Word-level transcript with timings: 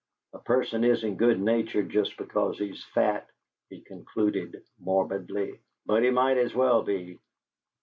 A 0.33 0.39
person 0.39 0.83
isn't 0.83 1.17
good 1.17 1.39
natured 1.39 1.91
just 1.91 2.17
because 2.17 2.57
he's 2.57 2.83
fat," 2.85 3.29
he 3.69 3.81
concluded, 3.81 4.63
morbidly, 4.79 5.59
"but 5.85 6.01
he 6.01 6.09
might 6.09 6.37
as 6.37 6.55
well 6.55 6.81
be!" 6.81 7.19